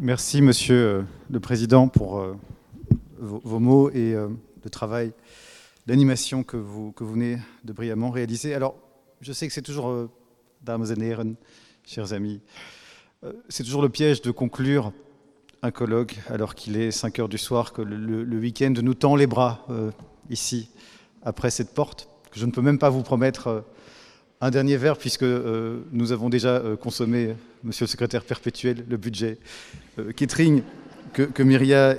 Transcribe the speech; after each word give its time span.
Merci, 0.00 0.40
Monsieur 0.40 0.74
euh, 0.74 1.02
le 1.30 1.38
Président, 1.38 1.86
pour 1.86 2.18
euh, 2.18 2.34
vos, 3.18 3.58
mots 3.58 3.90
et 3.90 4.14
euh, 4.14 4.28
le 4.64 4.70
travail 4.70 5.12
d'animation 5.86 6.44
que 6.44 6.56
vous, 6.56 6.94
venez 6.98 7.38
de 7.64 7.74
brillamment 7.74 8.10
réaliser. 8.10 8.54
Alors, 8.54 8.74
je 9.20 9.34
sais 9.34 9.46
que 9.46 9.52
c'est 9.52 9.60
toujours, 9.60 10.08
dames 10.62 10.86
et 10.86 11.04
heren, 11.04 11.34
chers 11.84 12.14
amis, 12.14 12.40
c'est 13.48 13.64
toujours 13.64 13.82
le 13.82 13.90
piège 13.90 14.22
de 14.22 14.30
conclure 14.30 14.92
un 15.62 15.70
colloque 15.70 16.18
alors 16.28 16.54
qu'il 16.54 16.76
est 16.76 16.90
5 16.90 17.18
heures 17.18 17.28
du 17.28 17.38
soir, 17.38 17.72
que 17.72 17.82
le, 17.82 18.38
week-end 18.38 18.72
nous 18.82 18.94
tend 18.94 19.14
les 19.14 19.26
bras 19.26 19.66
ici, 20.30 20.70
après 21.22 21.50
cette 21.50 21.74
porte, 21.74 22.08
que 22.30 22.40
je 22.40 22.46
ne 22.46 22.50
peux 22.50 22.62
même 22.62 22.78
pas 22.78 22.90
vous 22.90 23.02
promettre 23.02 23.64
un 24.42 24.50
dernier 24.50 24.76
verre, 24.76 24.98
puisque 24.98 25.22
euh, 25.22 25.82
nous 25.92 26.10
avons 26.10 26.28
déjà 26.28 26.56
euh, 26.56 26.76
consommé, 26.76 27.36
monsieur 27.62 27.84
le 27.84 27.88
secrétaire 27.88 28.24
perpétuel, 28.24 28.84
le 28.88 28.96
budget 28.96 29.38
euh, 30.00 30.10
catering 30.10 30.62
que, 31.12 31.22
que 31.22 31.42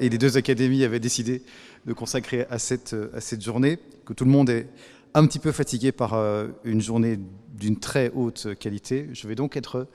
et 0.01 0.09
les 0.09 0.17
deux 0.17 0.35
académies 0.35 0.83
avaient 0.83 0.99
décidé 0.99 1.41
de 1.85 1.93
consacrer 1.93 2.45
à 2.49 2.59
cette, 2.59 2.93
euh, 2.93 3.09
à 3.15 3.21
cette 3.21 3.41
journée, 3.41 3.79
que 4.05 4.11
tout 4.11 4.25
le 4.25 4.31
monde 4.31 4.49
est 4.49 4.67
un 5.13 5.25
petit 5.25 5.39
peu 5.39 5.53
fatigué 5.53 5.93
par 5.93 6.15
euh, 6.15 6.47
une 6.65 6.81
journée 6.81 7.17
d'une 7.57 7.79
très 7.79 8.11
haute 8.13 8.55
qualité. 8.59 9.07
Je 9.13 9.25
vais 9.25 9.35
donc 9.35 9.55
être 9.55 9.87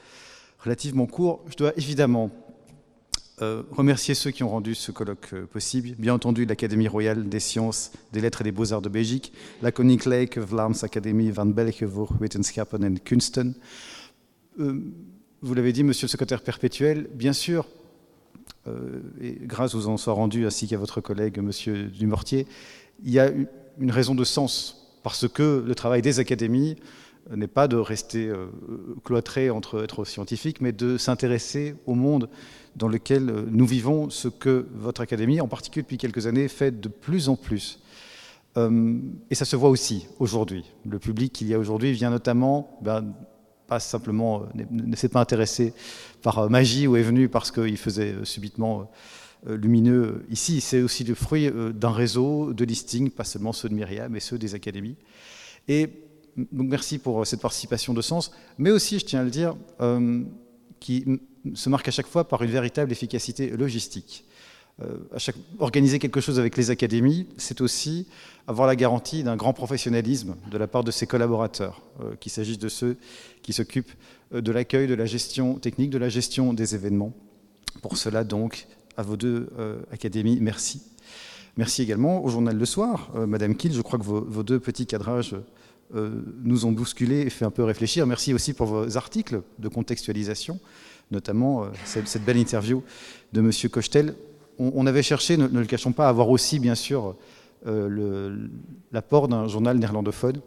relativement 0.64 1.06
court. 1.06 1.44
Je 1.50 1.56
dois 1.56 1.72
évidemment 1.76 2.30
euh, 3.42 3.62
remercier 3.70 4.14
ceux 4.14 4.30
qui 4.30 4.42
ont 4.42 4.48
rendu 4.48 4.74
ce 4.74 4.90
colloque 4.92 5.28
euh, 5.32 5.46
possible. 5.46 5.94
Bien 5.98 6.14
entendu, 6.14 6.44
l'Académie 6.44 6.88
royale 6.88 7.28
des 7.28 7.40
sciences, 7.40 7.92
des 8.12 8.20
lettres 8.20 8.40
et 8.40 8.44
des 8.44 8.52
beaux-arts 8.52 8.82
de 8.82 8.88
Belgique, 8.88 9.32
la 9.62 9.70
Koninklijke 9.72 10.40
Vlaamse 10.40 10.84
Academie 10.84 11.30
van 11.30 11.46
België 11.46 11.86
voor 11.86 12.08
Wetenschappen 12.20 12.84
en 12.84 12.94
Kunsten. 13.04 13.54
Euh, 14.60 14.80
vous 15.42 15.54
l'avez 15.54 15.72
dit, 15.72 15.84
monsieur 15.84 16.06
le 16.06 16.10
secrétaire 16.10 16.42
perpétuel, 16.42 17.08
bien 17.14 17.32
sûr, 17.32 17.66
et 19.22 19.38
grâce 19.46 19.74
aux 19.74 19.86
en 19.86 19.96
soient 19.96 20.12
rendus 20.12 20.44
ainsi 20.44 20.66
qu'à 20.66 20.76
votre 20.76 21.00
collègue 21.00 21.38
monsieur 21.38 21.84
Dumortier, 21.84 22.46
il 23.02 23.10
y 23.12 23.18
a 23.18 23.30
une- 23.30 23.90
raison 23.90 24.14
de 24.14 24.24
sens, 24.24 24.98
parce 25.04 25.26
que 25.28 25.64
le 25.66 25.74
travail 25.74 26.02
des 26.02 26.18
académies 26.18 26.76
n'est 27.36 27.46
pas 27.46 27.68
de 27.68 27.76
rester 27.76 28.28
euh, 28.28 28.46
cloîtré 29.04 29.50
entre 29.50 29.82
être 29.84 30.04
scientifique, 30.04 30.60
mais 30.60 30.72
de 30.72 30.96
s'intéresser 30.96 31.74
au 31.86 31.94
monde 31.94 32.28
dans 32.76 32.88
lequel 32.88 33.28
euh, 33.28 33.44
nous 33.50 33.66
vivons, 33.66 34.10
ce 34.10 34.28
que 34.28 34.66
votre 34.74 35.00
académie, 35.00 35.40
en 35.40 35.48
particulier 35.48 35.82
depuis 35.82 35.98
quelques 35.98 36.26
années, 36.26 36.48
fait 36.48 36.80
de 36.80 36.88
plus 36.88 37.28
en 37.28 37.36
plus. 37.36 37.80
Euh, 38.56 38.98
et 39.30 39.34
ça 39.34 39.44
se 39.44 39.56
voit 39.56 39.68
aussi 39.68 40.06
aujourd'hui. 40.18 40.64
Le 40.86 40.98
public 40.98 41.32
qu'il 41.32 41.48
y 41.48 41.54
a 41.54 41.58
aujourd'hui 41.58 41.92
vient 41.92 42.10
notamment, 42.10 42.78
ben, 42.82 43.04
pas 43.66 43.80
simplement, 43.80 44.44
ne 44.70 44.96
s'est 44.96 45.10
pas 45.10 45.20
intéressé 45.20 45.74
par 46.22 46.48
magie 46.48 46.86
ou 46.86 46.96
est 46.96 47.02
venu 47.02 47.28
parce 47.28 47.50
qu'il 47.50 47.76
faisait 47.76 48.14
subitement 48.24 48.90
lumineux 49.46 50.24
ici. 50.30 50.62
C'est 50.62 50.80
aussi 50.80 51.04
le 51.04 51.14
fruit 51.14 51.50
d'un 51.74 51.92
réseau 51.92 52.54
de 52.54 52.64
listings, 52.64 53.10
pas 53.10 53.24
seulement 53.24 53.52
ceux 53.52 53.68
de 53.68 53.74
Myriam, 53.74 54.10
mais 54.10 54.20
ceux 54.20 54.38
des 54.38 54.54
académies. 54.54 54.96
Et 55.68 56.07
donc 56.52 56.68
merci 56.68 56.98
pour 56.98 57.20
euh, 57.20 57.24
cette 57.24 57.40
participation 57.40 57.94
de 57.94 58.02
sens, 58.02 58.30
mais 58.58 58.70
aussi, 58.70 58.98
je 58.98 59.04
tiens 59.04 59.20
à 59.20 59.24
le 59.24 59.30
dire, 59.30 59.56
euh, 59.80 60.22
qui 60.80 61.04
se 61.54 61.68
marque 61.68 61.88
à 61.88 61.90
chaque 61.90 62.06
fois 62.06 62.28
par 62.28 62.42
une 62.42 62.50
véritable 62.50 62.92
efficacité 62.92 63.50
logistique. 63.50 64.24
Euh, 64.80 64.98
organiser 65.58 65.98
quelque 65.98 66.20
chose 66.20 66.38
avec 66.38 66.56
les 66.56 66.70
académies, 66.70 67.26
c'est 67.36 67.60
aussi 67.60 68.06
avoir 68.46 68.68
la 68.68 68.76
garantie 68.76 69.24
d'un 69.24 69.36
grand 69.36 69.52
professionnalisme 69.52 70.36
de 70.50 70.56
la 70.58 70.68
part 70.68 70.84
de 70.84 70.92
ses 70.92 71.06
collaborateurs, 71.06 71.82
qu'il 72.20 72.30
s'agisse 72.30 72.58
de 72.58 72.68
ceux 72.68 72.96
qui 73.42 73.52
s'occupent 73.52 73.92
de 74.32 74.52
l'accueil, 74.52 74.86
de 74.86 74.94
la 74.94 75.04
gestion 75.04 75.54
technique, 75.54 75.90
de 75.90 75.98
la 75.98 76.08
gestion 76.08 76.54
des 76.54 76.76
événements. 76.76 77.12
Pour 77.82 77.96
cela, 77.96 78.22
donc, 78.22 78.68
à 78.96 79.02
vos 79.02 79.16
deux 79.16 79.50
académies, 79.90 80.38
merci. 80.40 80.80
Merci 81.56 81.82
également 81.82 82.24
au 82.24 82.28
journal 82.28 82.56
Le 82.56 82.64
Soir, 82.64 83.10
Madame 83.26 83.56
Kiel. 83.56 83.72
Je 83.72 83.82
crois 83.82 83.98
que 83.98 84.04
vos, 84.04 84.42
deux 84.44 84.60
petits 84.60 84.86
cadrages 84.86 85.34
nous 85.94 86.66
ont 86.66 86.72
bousculés 86.72 87.20
et 87.22 87.30
fait 87.30 87.44
un 87.44 87.50
peu 87.50 87.64
réfléchir. 87.64 88.06
Merci 88.06 88.34
aussi 88.34 88.52
pour 88.52 88.66
vos 88.66 88.96
articles 88.96 89.42
de 89.58 89.68
contextualisation, 89.68 90.60
notamment 91.10 91.64
euh, 91.64 91.68
cette, 91.84 92.24
belle 92.24 92.36
interview 92.36 92.82
de 93.32 93.40
Monsieur 93.40 93.68
Cochetel. 93.68 94.14
On, 94.58 94.86
avait 94.86 95.02
cherché, 95.04 95.36
ne, 95.36 95.46
le 95.46 95.64
cachons 95.66 95.92
pas, 95.92 96.06
à 96.06 96.08
avoir 96.08 96.30
aussi, 96.30 96.58
bien 96.58 96.74
sûr, 96.74 97.14
euh, 97.66 98.36
l'apport 98.92 99.28
d'un 99.28 99.46
journal 99.46 99.78
néerlandophone. 99.78 100.40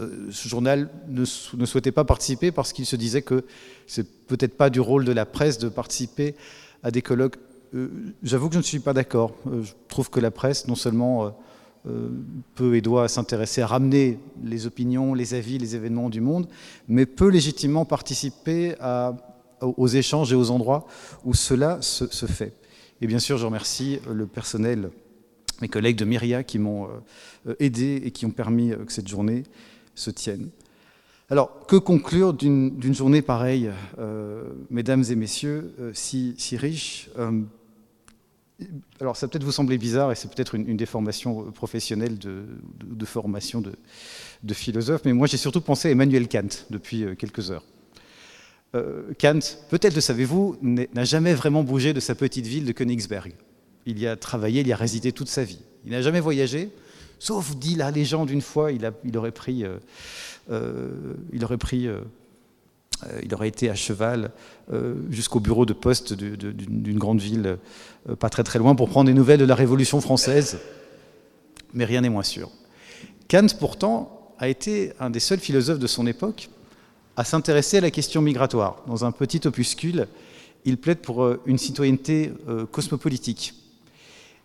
Euh, 0.00 0.28
ce 0.30 0.48
journal 0.48 0.88
ne, 1.08 1.24
sou- 1.24 1.56
ne 1.56 1.66
souhaitait 1.66 1.92
pas 1.92 2.04
participer 2.04 2.52
parce 2.52 2.72
qu'il 2.72 2.86
se 2.86 2.96
disait 2.96 3.22
que 3.22 3.44
c'est 3.86 4.08
peut-être 4.26 4.56
pas 4.56 4.70
du 4.70 4.80
rôle 4.80 5.04
de 5.04 5.12
la 5.12 5.26
presse 5.26 5.58
de 5.58 5.68
participer 5.68 6.34
à 6.82 6.90
des 6.90 7.02
colloques. 7.02 7.36
Euh, 7.74 7.88
J'avoue 8.22 8.48
que 8.48 8.54
je 8.54 8.58
ne 8.58 8.64
suis 8.64 8.78
pas 8.80 8.92
d'accord. 8.92 9.34
Euh, 9.46 9.62
je 9.62 9.72
trouve 9.88 10.10
que 10.10 10.20
la 10.20 10.30
presse, 10.30 10.68
non 10.68 10.74
seulement 10.76 11.24
euh, 11.24 11.28
euh, 11.28 11.30
peut 12.54 12.76
et 12.76 12.80
doit 12.80 13.08
s'intéresser 13.08 13.60
à 13.60 13.66
ramener 13.66 14.18
les 14.42 14.66
opinions, 14.66 15.14
les 15.14 15.34
avis, 15.34 15.58
les 15.58 15.76
événements 15.76 16.08
du 16.08 16.20
monde, 16.20 16.48
mais 16.88 17.04
peut 17.04 17.28
légitimement 17.28 17.84
participer 17.84 18.74
aux 19.60 19.88
échanges 19.88 20.32
et 20.32 20.36
aux 20.36 20.50
endroits 20.50 20.86
où 21.24 21.34
cela 21.34 21.82
se, 21.82 22.26
fait. 22.26 22.54
Et 23.00 23.06
bien 23.06 23.18
sûr, 23.18 23.36
je 23.36 23.44
remercie 23.44 24.00
le 24.10 24.26
personnel, 24.26 24.90
mes 25.60 25.68
collègues 25.68 25.96
de 25.96 26.04
Myria 26.04 26.42
qui 26.42 26.58
m'ont 26.58 26.88
euh, 27.46 27.54
aidé 27.60 28.02
et 28.04 28.10
qui 28.10 28.26
ont 28.26 28.30
permis 28.30 28.72
euh, 28.72 28.84
que 28.84 28.92
cette 28.92 29.08
journée 29.08 29.44
se 29.94 30.10
tienne. 30.10 30.48
Alors, 31.30 31.66
que 31.66 31.76
conclure 31.76 32.34
d'une 32.34 32.94
journée 32.94 33.22
pareille, 33.22 33.70
euh, 33.98 34.44
mesdames 34.68 35.04
et 35.08 35.16
messieurs, 35.16 35.74
euh, 35.80 35.90
si, 35.94 36.36
riche 36.52 37.08
euh, 37.18 37.40
Alors, 39.00 39.16
ça 39.16 39.26
peut-être 39.26 39.44
vous 39.44 39.52
sembler 39.52 39.78
bizarre, 39.78 40.12
et 40.12 40.14
c'est 40.14 40.32
peut-être 40.32 40.54
une, 40.54 40.76
déformation 40.76 41.50
professionnelle 41.50 42.18
de, 42.18 43.04
formation 43.04 43.60
de, 43.60 44.54
philosophe, 44.54 45.02
mais 45.04 45.12
moi 45.12 45.26
j'ai 45.26 45.36
surtout 45.36 45.60
pensé 45.60 45.88
à 45.88 45.90
Emmanuel 45.90 46.28
Kant 46.28 46.48
depuis 46.70 47.04
euh, 47.04 47.14
quelques 47.14 47.50
heures. 47.50 47.64
Euh, 48.74 49.12
Kant, 49.20 49.40
peut-être 49.70 49.94
le 49.94 50.00
savez-vous, 50.00 50.56
n'a 50.62 51.04
jamais 51.04 51.34
vraiment 51.34 51.64
bougé 51.64 51.92
de 51.92 52.00
sa 52.00 52.14
petite 52.14 52.46
ville 52.46 52.64
de 52.64 52.72
Königsberg. 52.72 53.34
Il 53.86 53.98
y 53.98 54.06
a 54.06 54.16
travaillé, 54.16 54.60
il 54.60 54.68
y 54.68 54.72
a 54.72 54.76
résidé 54.76 55.12
toute 55.12 55.28
sa 55.28 55.44
vie. 55.44 55.60
Il 55.84 55.90
n'a 55.90 56.02
jamais 56.02 56.20
voyagé, 56.20 56.70
sauf, 57.18 57.56
dit 57.56 57.74
la 57.74 57.90
légende, 57.90 58.30
une 58.30 58.40
fois, 58.40 58.72
il, 58.72 59.16
aurait 59.16 59.32
pris, 59.32 59.64
euh, 59.64 59.78
euh, 60.50 61.14
il 61.32 61.44
aurait 61.44 61.58
pris, 61.58 61.86
euh, 61.86 62.00
euh, 62.00 62.02
il 63.22 63.34
aurait 63.34 63.48
été 63.48 63.70
à 63.70 63.74
cheval 63.74 64.30
euh, 64.72 64.94
jusqu'au 65.10 65.40
bureau 65.40 65.66
de 65.66 65.72
poste 65.72 66.14
d'une 66.14 66.98
grande 66.98 67.20
ville 67.20 67.58
euh, 68.08 68.16
pas 68.16 68.30
très 68.30 68.42
très 68.44 68.58
loin 68.58 68.74
pour 68.74 68.88
prendre 68.88 69.06
des 69.06 69.14
nouvelles 69.14 69.40
de 69.40 69.44
la 69.44 69.54
Révolution 69.54 70.00
française. 70.00 70.58
Mais 71.72 71.84
rien 71.84 72.00
n'est 72.02 72.08
moins 72.08 72.22
sûr. 72.22 72.50
Kant, 73.28 73.46
pourtant, 73.58 74.34
a 74.38 74.48
été 74.48 74.92
un 75.00 75.10
des 75.10 75.20
seuls 75.20 75.38
philosophes 75.40 75.78
de 75.78 75.86
son 75.86 76.06
époque 76.06 76.48
à 77.16 77.24
s'intéresser 77.24 77.78
à 77.78 77.80
la 77.80 77.90
question 77.90 78.22
migratoire. 78.22 78.82
Dans 78.86 79.04
un 79.04 79.12
petit 79.12 79.46
opuscule, 79.46 80.08
il 80.64 80.78
plaide 80.78 80.98
pour 80.98 81.22
euh, 81.24 81.40
une 81.46 81.58
citoyenneté 81.58 82.32
euh, 82.48 82.66
cosmopolitique. 82.66 83.54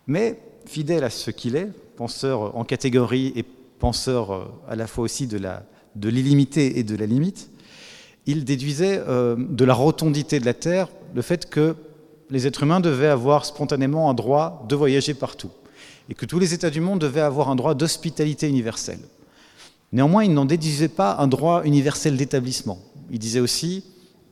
Mais, 0.06 0.40
fidèle 0.66 1.04
à 1.04 1.10
ce 1.10 1.30
qu'il 1.30 1.56
est, 1.56 1.68
penseur 1.96 2.56
en 2.56 2.64
catégorie 2.64 3.32
et 3.36 3.44
penseur 3.78 4.32
euh, 4.32 4.44
à 4.68 4.76
la 4.76 4.86
fois 4.86 5.04
aussi 5.04 5.26
de 5.26 5.38
la- 5.38 5.64
de 5.96 6.08
l'illimité 6.08 6.78
et 6.78 6.84
de 6.84 6.94
la 6.96 7.06
limite, 7.06 7.49
il 8.30 8.44
déduisait 8.44 9.02
euh, 9.06 9.36
de 9.36 9.64
la 9.64 9.74
rotondité 9.74 10.40
de 10.40 10.44
la 10.44 10.54
Terre 10.54 10.88
le 11.14 11.22
fait 11.22 11.50
que 11.50 11.74
les 12.30 12.46
êtres 12.46 12.62
humains 12.62 12.80
devaient 12.80 13.08
avoir 13.08 13.44
spontanément 13.44 14.08
un 14.08 14.14
droit 14.14 14.64
de 14.68 14.76
voyager 14.76 15.14
partout 15.14 15.50
et 16.08 16.14
que 16.14 16.26
tous 16.26 16.38
les 16.38 16.54
États 16.54 16.70
du 16.70 16.80
monde 16.80 17.00
devaient 17.00 17.20
avoir 17.20 17.50
un 17.50 17.56
droit 17.56 17.74
d'hospitalité 17.74 18.48
universelle. 18.48 19.00
Néanmoins, 19.92 20.24
il 20.24 20.32
n'en 20.32 20.44
déduisait 20.44 20.88
pas 20.88 21.16
un 21.18 21.26
droit 21.26 21.62
universel 21.64 22.16
d'établissement. 22.16 22.78
Il 23.10 23.18
disait 23.18 23.40
aussi, 23.40 23.84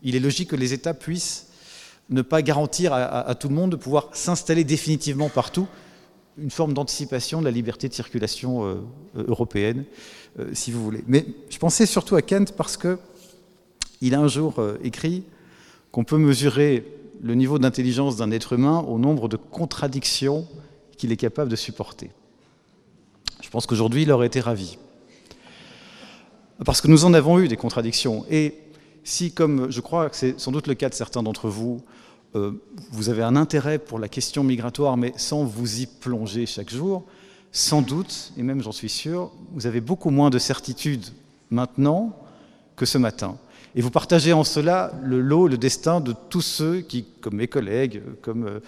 il 0.03 0.15
est 0.15 0.21
logique 0.21 0.51
que 0.51 0.57
les 0.57 0.73
États 0.73 0.95
puissent 0.95 1.47
ne 2.11 2.23
pas 2.23 2.43
garantir 2.43 2.93
à, 2.95 3.35
tout 3.35 3.49
le 3.49 3.55
monde 3.55 3.71
de 3.71 3.77
pouvoir 3.77 4.09
s'installer 4.13 4.65
définitivement 4.65 5.29
partout, 5.29 5.67
une 6.39 6.51
forme 6.51 6.73
d'anticipation 6.73 7.41
de 7.41 7.45
la 7.45 7.51
liberté 7.51 7.89
de 7.89 7.95
circulation 7.95 8.65
euh, 8.65 8.75
euh, 9.17 9.25
européenne, 9.27 9.85
si 10.53 10.71
vous 10.71 10.83
voulez. 10.83 11.03
Mais 11.09 11.27
je 11.51 11.59
pensais 11.59 11.85
surtout 11.85 12.15
à 12.15 12.23
Kant 12.23 12.45
parce 12.57 12.77
que 12.77 12.99
il 14.01 14.15
a 14.15 14.21
un 14.21 14.29
jour 14.29 14.59
euh, 14.59 14.79
écrit 14.83 15.25
qu'on 15.93 16.05
peut 16.05 16.19
mesurer 16.19 16.85
le 17.21 17.35
niveau 17.35 17.59
d'intelligence 17.59 18.17
d'un 18.17 18.31
être 18.31 18.53
humain 18.53 18.81
au 18.81 18.99
nombre 18.99 19.29
de 19.29 19.37
contradictions 19.37 20.47
qu'il 20.97 21.13
est 21.13 21.17
capable 21.17 21.51
de 21.51 21.57
supporter. 21.57 22.11
Je 23.43 23.51
pense 23.51 23.67
qu'aujourd'hui, 23.67 24.03
il 24.03 24.13
aurait 24.13 24.27
été 24.27 24.41
ravi. 24.41 24.79
Parce 26.65 26.81
que 26.81 26.89
nous 26.89 27.05
en 27.05 27.15
avons 27.15 27.39
eu 27.39 27.49
des 27.49 27.57
contradictions. 27.57 28.25
Et 28.31 28.55
si, 29.05 29.33
comme 29.33 29.71
je 29.71 29.81
crois 29.81 30.11
que 30.11 30.17
c'est 30.17 30.39
sans 30.39 30.53
doute 30.53 30.67
le 30.67 30.75
cas 30.75 30.89
de 30.89 30.95
certains 30.95 31.23
d'entre 31.23 31.49
vous, 31.49 31.81
euh, 32.35 32.53
vous 32.91 33.09
avez 33.09 33.23
un 33.23 33.37
intérêt 33.37 33.79
pour 33.79 33.99
la 33.99 34.09
question 34.09 34.45
migratoire, 34.45 34.97
mais 34.97 35.13
sans 35.17 35.45
vous 35.45 35.81
y 35.81 35.87
plonger 35.87 36.47
chaque 36.47 36.71
jour, 36.71 37.05
sans 37.53 37.81
doute, 37.81 38.33
et 38.37 38.43
même 38.43 38.63
j'en 38.63 38.73
suis 38.73 38.91
sûr, 38.91 39.31
vous 39.53 39.67
avez 39.67 39.81
beaucoup 39.81 40.11
moins 40.11 40.31
de 40.31 40.39
certitude 40.39 41.07
maintenant 41.51 42.15
que 42.77 42.85
ce 42.85 42.99
matin. 42.99 43.39
Et 43.79 43.81
vous 43.81 43.93
partagez 43.93 44.33
en 44.33 44.43
cela 44.43 44.91
le 45.05 45.21
lot, 45.21 45.47
le 45.47 45.57
destin 45.57 46.01
de 46.01 46.13
tous 46.31 46.41
ceux 46.41 46.81
qui, 46.81 47.05
comme 47.21 47.37
mes 47.37 47.47
collègues, 47.47 48.03
comme 48.23 48.45
euh, 48.45 48.59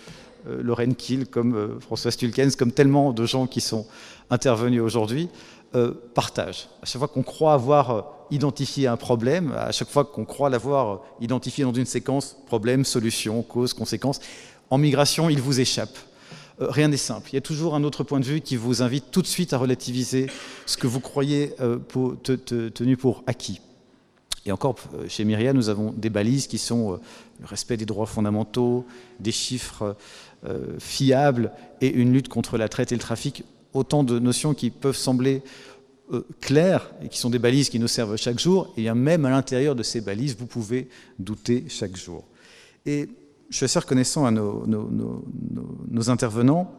euh, 0.49 0.63
Lorraine 0.63 0.95
Kiel, 0.95 1.27
comme 1.27 1.57
euh, 1.57 1.81
François 1.81 2.13
Stulkens, 2.13 2.55
comme 2.57 2.71
tellement 2.71 3.13
de 3.13 3.27
gens 3.27 3.49
qui 3.49 3.61
sont 3.61 3.89
intervenus 4.31 4.81
aujourd'hui, 4.81 5.29
partagent. 6.15 6.69
À 6.83 6.87
chaque 6.87 7.01
fois 7.01 7.09
qu'on 7.09 7.25
croit 7.25 7.55
avoir 7.55 8.07
identifié 8.31 8.87
un 8.87 8.97
problème, 8.97 9.53
à 9.57 9.73
chaque 9.73 9.89
fois 9.89 10.05
qu'on 10.05 10.25
croit 10.25 10.49
l'avoir 10.49 11.01
identifié 11.21 11.65
dans 11.65 11.73
une 11.73 11.87
séquence, 11.87 12.37
problème, 12.47 12.85
solution, 12.85 13.43
cause, 13.43 13.73
conséquence, 13.73 14.21
en 14.69 14.79
migration, 14.79 15.29
il 15.29 15.41
vous 15.41 15.61
échappe. 15.61 15.97
rien 16.59 16.89
n'est 16.89 16.97
simple. 16.97 17.31
Il 17.33 17.35
y 17.35 17.39
a 17.39 17.41
toujours 17.41 17.77
un 17.77 17.85
autre 17.85 18.03
point 18.03 18.19
de 18.19 18.25
vue 18.25 18.41
qui 18.41 18.57
vous 18.57 18.83
invite 18.83 19.13
tout 19.13 19.23
de 19.23 19.29
suite 19.29 19.53
à 19.53 19.59
relativiser 19.59 20.27
ce 20.67 20.77
que 20.77 20.89
vous 20.89 21.01
croyez 21.01 21.55
tenu 22.75 22.97
pour 22.97 23.23
acquis. 23.29 23.61
Et 24.47 24.53
encore, 24.53 24.77
euh, 24.95 25.07
chez 25.09 25.25
Myria, 25.25 25.53
nous 25.53 25.69
avons 25.69 25.93
des 25.93 26.11
balises 26.11 26.47
qui 26.47 26.59
sont 26.59 26.95
euh, 26.95 26.97
le 27.41 27.47
respect 27.47 27.77
des 27.77 27.87
droits 27.87 28.07
fondamentaux, 28.07 28.87
des 29.19 29.33
chiffres 29.33 29.97
euh, 30.47 30.79
fiables 30.79 31.53
et 31.81 31.93
une 31.93 32.13
lutte 32.13 32.29
contre 32.29 32.57
la 32.57 32.69
traite 32.69 32.93
et 32.93 32.95
le 32.95 33.01
trafic. 33.01 33.45
Autant 33.75 34.03
de 34.03 34.19
notions 34.19 34.55
qui 34.55 34.71
peuvent 34.71 34.97
sembler 34.97 35.43
claires 36.41 36.91
et 37.05 37.09
qui 37.09 37.19
sont 37.19 37.31
des 37.31 37.39
balises 37.39 37.69
qui 37.69 37.79
nous 37.79 37.87
servent 37.87 38.17
chaque 38.17 38.41
jour. 38.41 38.75
Et 38.77 38.91
même 38.93 39.25
à 39.25 39.31
l'intérieur 39.31 39.77
de 39.77 39.85
ces 39.85 40.01
balises, 40.01 40.37
vous 40.37 40.47
pouvez 40.47 40.89
douter 41.21 41.67
chaque 41.69 41.97
jour. 41.97 42.25
Et 42.85 43.09
je 43.49 43.57
suis 43.57 43.65
assez 43.67 43.79
reconnaissant 43.79 44.27
à 44.27 44.33
nos 44.33 46.11
intervenants 46.11 46.75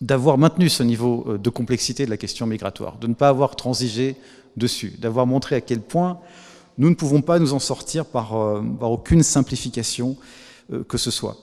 d'avoir 0.00 0.36
maintenu 0.36 0.68
ce 0.68 0.82
niveau 0.82 1.38
de 1.38 1.48
complexité 1.48 2.06
de 2.06 2.10
la 2.10 2.16
question 2.16 2.44
migratoire, 2.48 2.98
de 2.98 3.06
ne 3.06 3.14
pas 3.14 3.28
avoir 3.28 3.54
transigé 3.54 4.16
dessus, 4.56 4.94
d'avoir 4.98 5.28
montré 5.28 5.54
à 5.54 5.60
quel 5.60 5.80
point 5.80 6.18
nous 6.78 6.90
ne 6.90 6.94
pouvons 6.94 7.22
pas 7.22 7.38
nous 7.38 7.52
en 7.52 7.58
sortir 7.58 8.06
par, 8.06 8.36
euh, 8.36 8.62
aucune 8.80 9.22
simplification 9.22 10.16
euh, 10.72 10.82
que 10.84 10.98
ce 10.98 11.10
soit. 11.10 11.36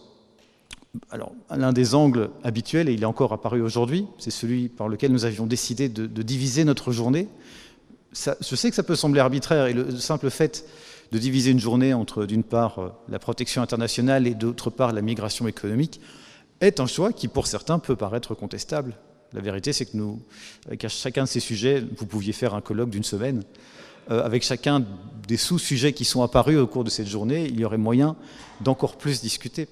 Alors, 1.10 1.32
l'un 1.50 1.72
des 1.72 1.96
angles 1.96 2.32
habituels, 2.44 2.90
et 2.90 2.94
il 2.94 3.04
est 3.04 3.06
encore 3.06 3.32
apparu 3.32 3.62
aujourd'hui, 3.62 4.08
c'est 4.18 4.32
celui 4.32 4.68
par 4.68 4.90
lequel 4.90 5.12
nous 5.12 5.24
avions 5.24 5.46
décidé 5.46 5.88
de, 5.88 6.06
diviser 6.22 6.66
notre 6.66 6.92
journée. 6.92 7.30
je 8.14 8.56
sais 8.56 8.70
que 8.70 8.76
ça 8.76 8.84
peut 8.84 8.96
sembler 8.96 9.22
arbitraire, 9.22 9.68
et 9.68 9.74
le 9.74 9.98
simple 9.98 10.30
fait 10.30 10.66
de 11.12 11.18
diviser 11.18 11.52
une 11.52 11.60
journée 11.60 11.94
entre, 11.94 12.26
d'une 12.26 12.44
part, 12.44 12.80
euh, 12.80 12.90
la 13.10 13.20
protection 13.20 13.62
internationale 13.62 14.28
et 14.28 14.34
d'autre 14.34 14.70
part, 14.70 14.92
la 14.92 15.02
migration 15.02 15.48
économique, 15.48 16.02
est 16.60 16.80
un 16.80 16.88
choix 16.88 17.12
qui, 17.12 17.28
pour 17.28 17.48
certains, 17.48 17.80
peut 17.80 17.96
paraître 17.96 18.36
contestable. 18.36 18.96
La 19.34 19.42
vérité, 19.42 19.72
c'est 19.74 19.86
que 19.86 19.96
nous, 19.96 20.22
avec 20.68 20.88
chacun 20.90 21.24
de 21.24 21.30
ces 21.30 21.40
sujets, 21.40 21.84
vous 21.98 22.06
pouviez 22.06 22.34
faire 22.34 22.54
un 22.54 22.62
colloque 22.62 22.90
d'une 22.90 23.04
semaine. 23.04 23.44
Euh, 24.12 24.24
avec 24.26 24.44
chacun 24.44 24.84
des 25.28 25.38
sous-sujets 25.38 25.94
qui 25.94 26.04
sont 26.04 26.22
apparus 26.22 26.58
au 26.58 26.68
cours 26.68 26.84
de 26.84 26.90
cette 26.90 27.08
journée, 27.08 27.46
il 27.46 27.60
y 27.60 27.64
aurait 27.64 27.78
moyen 27.78 28.18
d'encore 28.60 28.98
plus 28.98 29.22
discuter. 29.22 29.70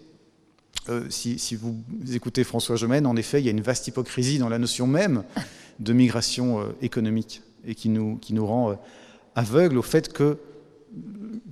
Euh, 0.88 1.08
si, 1.10 1.56
vous 1.56 1.76
écoutez 2.14 2.46
François 2.46 2.78
Gemène, 2.78 3.06
en 3.06 3.18
effet, 3.18 3.42
il 3.42 3.46
y 3.46 3.50
a 3.50 3.52
une 3.52 3.62
vaste 3.62 3.88
hypocrisie 3.88 4.40
dans 4.40 4.48
la 4.48 4.58
notion 4.58 4.88
même 4.88 5.24
de 5.80 5.92
migration 5.92 6.62
euh, 6.62 6.66
économique 6.82 7.42
et 7.68 7.76
qui 7.76 7.90
nous, 7.90 8.18
qui 8.18 8.34
nous 8.34 8.46
rend 8.46 8.80
aveugles 9.36 9.78
au 9.78 9.82
fait 9.82 10.14
que, 10.14 10.38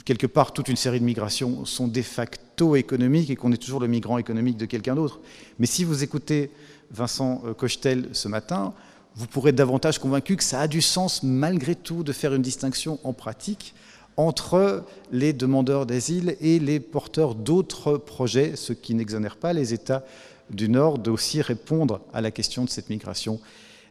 quelque 0.06 0.28
part, 0.28 0.54
toute 0.54 0.70
une 0.70 0.78
série 0.78 1.02
de 1.02 1.06
migrations 1.06 1.66
sont 1.66 1.90
de 1.90 2.02
facto 2.02 2.78
économiques 2.78 3.30
et 3.30 3.36
qu'on 3.36 3.52
est 3.52 3.62
toujours 3.62 3.82
le 3.82 3.88
migrant 3.88 4.18
économique 4.18 4.56
de 4.56 4.66
quelqu'un 4.66 4.96
d'autre. 4.96 5.20
Mais 5.60 5.66
si 5.66 5.84
vous 5.84 6.04
écoutez 6.04 6.52
Vincent 6.92 7.44
Cochetel 7.58 8.08
ce 8.14 8.30
matin, 8.30 8.74
vous 9.18 9.26
pourrez 9.26 9.50
être 9.50 9.56
davantage 9.56 9.98
convaincu 9.98 10.36
que 10.36 10.44
ça 10.44 10.62
a 10.62 10.68
du 10.68 10.80
sens 10.80 11.24
malgré 11.24 11.74
tout 11.74 12.04
de 12.04 12.14
faire 12.14 12.36
une 12.36 12.44
distinction 12.44 13.00
en 13.04 13.14
pratique 13.14 13.74
entre 14.16 14.84
les 15.12 15.34
demandeurs 15.34 15.88
d'asile 15.88 16.38
et 16.40 16.60
les 16.60 16.80
porteurs 16.80 17.34
d'autres 17.34 17.98
projets, 17.98 18.56
ce 18.56 18.74
qui 18.74 18.94
n'exonère 18.94 19.38
pas 19.38 19.54
les 19.54 19.74
États 19.74 20.06
du 20.52 20.70
Nord 20.70 21.00
d'aussi 21.00 21.42
répondre 21.42 22.02
à 22.14 22.22
la 22.22 22.30
question 22.30 22.64
de 22.64 22.70
cette 22.70 22.92
migration 22.92 23.40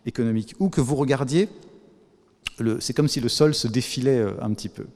économique. 0.07 0.55
Ou 0.61 0.69
que 0.69 0.81
vous 0.81 0.95
regardiez, 0.95 1.49
c'est 2.79 2.95
comme 2.95 3.09
si 3.09 3.21
le 3.21 3.29
sol 3.29 3.53
se 3.53 3.67
défilait 3.67 4.19
euh, 4.19 4.33
un 4.41 4.55
petit 4.55 4.69
peu. 4.69 4.87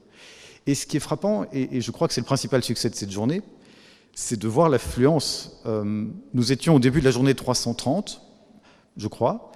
Et 0.65 0.75
ce 0.75 0.85
qui 0.85 0.95
est 0.95 1.01
frappant, 1.01 1.45
et, 1.51 1.81
je 1.81 1.91
crois 1.91 2.07
que 2.07 2.13
c'est 2.13 2.21
le 2.21 2.25
principal 2.25 2.63
succès 2.63 2.89
de 2.89 2.95
cette 2.95 3.11
journée, 3.11 3.41
c'est 4.13 4.39
de 4.39 4.47
voir 4.47 4.69
l'affluence. 4.69 5.61
Euh, 5.65 6.05
nous 6.33 6.51
étions 6.51 6.75
au 6.75 6.79
début 6.79 7.01
de 7.01 7.05
la 7.05 7.11
journée 7.11 7.35
330, 7.35 8.21
je 8.97 9.07
crois, 9.07 9.50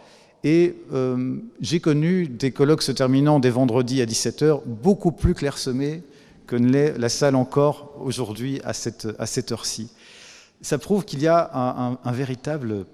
et 0.45 0.75
euh, 0.93 1.37
j'ai 1.59 1.79
connu 1.79 2.27
des 2.27 2.51
colloques 2.51 2.83
se 2.83 2.91
terminant 2.91 3.39
des 3.39 3.49
vendredis 3.49 3.99
à 4.03 4.05
17h 4.05 4.61
beaucoup 4.63 5.11
plus 5.11 5.33
clairsemés 5.33 6.03
que 6.45 6.55
ne 6.55 6.69
l'est 6.69 6.95
la 6.99 7.09
salle 7.09 7.35
encore 7.35 7.95
aujourd'hui 7.99 8.61
à 8.63 8.73
cette, 8.73 9.07
à 9.17 9.25
cette 9.25 9.51
heure-ci. 9.51 9.89
Ça 10.61 10.77
prouve 10.77 11.03
qu'il 11.03 11.19
y 11.23 11.27
a 11.27 11.97
un, 12.03 12.11
véritable 12.11 12.85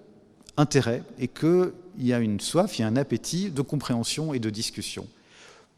intérêt 0.55 1.03
et 1.19 1.27
qu'il 1.27 1.73
y 1.99 2.13
a 2.13 2.19
une 2.19 2.39
soif, 2.39 2.79
il 2.79 2.83
y 2.83 2.85
a 2.85 2.87
un 2.87 2.95
appétit 2.95 3.51
de 3.51 3.61
compréhension 3.61 4.33
et 4.33 4.39
de 4.39 4.49
discussion. 4.49 5.05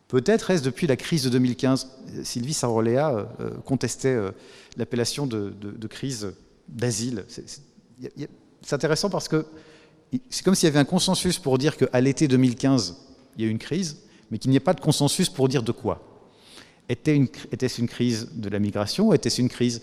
Peut-être 0.10 0.52
est-ce 0.52 0.62
depuis 0.62 0.86
la 0.86 0.96
crise 0.96 1.24
de 1.24 1.30
2015, 1.30 1.90
Sylvie 2.24 2.54
Sarolea 2.54 3.28
euh, 3.40 3.50
contestait 3.66 4.10
euh, 4.10 4.30
l'appellation 4.78 5.26
de, 5.26 5.52
crise 5.88 6.34
d'asile. 6.68 7.26
C'est 7.28 8.74
intéressant 8.74 9.10
parce 9.10 9.28
que 9.28 9.44
c'est 10.30 10.44
comme 10.44 10.56
s'il 10.56 10.68
y 10.68 10.72
avait 10.72 10.80
un 10.80 10.86
consensus 10.86 11.40
pour 11.40 11.58
dire 11.58 11.78
qu'à 11.78 12.02
l'été 12.02 12.28
2015, 12.28 12.98
il 13.36 13.44
y 13.44 13.46
a 13.46 13.48
eu 13.48 13.52
une 13.52 13.60
crise, 13.60 14.00
mais 14.32 14.38
qu'il 14.38 14.52
n'y 14.52 14.58
ait 14.58 14.62
pas 14.62 14.74
de 14.74 14.82
consensus 14.82 15.30
pour 15.30 15.48
dire 15.48 15.64
de 15.64 15.72
quoi. 15.72 16.14
Était-ce 16.90 17.80
une, 17.80 17.88
crise 17.88 18.30
de 18.34 18.50
la 18.50 18.60
migration 18.60 19.14
Était-ce 19.14 19.42
une 19.42 19.50
crise 19.50 19.82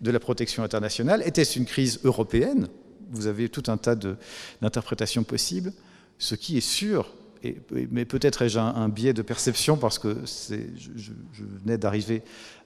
de 0.00 0.10
la 0.10 0.20
protection 0.20 0.62
internationale 0.62 1.22
Était-ce 1.26 1.58
une 1.58 1.64
crise 1.64 2.00
européenne? 2.04 2.68
Vous 3.10 3.26
avez 3.26 3.48
tout 3.48 3.64
un 3.68 3.76
tas 3.76 3.96
d'interprétations 4.60 5.24
possibles. 5.24 5.72
Ce 6.18 6.34
qui 6.34 6.56
est 6.58 6.60
sûr, 6.60 7.10
mais 7.90 8.04
peut-être 8.04 8.42
ai-je 8.42 8.58
un, 8.58 8.88
biais 8.88 9.12
de 9.12 9.22
perception 9.22 9.76
parce 9.76 9.98
que 9.98 10.18
je, 10.24 10.56
je, 10.96 11.44
venais 11.64 11.78
d'arriver 11.78 12.22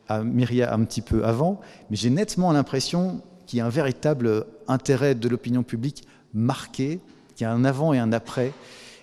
à 0.08 0.22
Myria 0.22 0.74
un 0.74 0.84
petit 0.84 1.00
peu 1.00 1.24
avant, 1.24 1.60
mais 1.90 1.96
j'ai 1.96 2.10
nettement 2.10 2.52
l'impression 2.52 3.22
qu'il 3.46 3.58
y 3.58 3.62
a 3.62 3.66
un 3.66 3.70
véritable 3.70 4.46
intérêt 4.68 5.14
de 5.14 5.28
l'opinion 5.28 5.62
publique 5.62 6.04
marqué, 6.36 7.00
qu'il 7.34 7.44
y 7.44 7.48
a 7.48 7.52
un 7.52 7.64
avant 7.64 7.92
et 7.92 7.98
un 7.98 8.12
après 8.12 8.52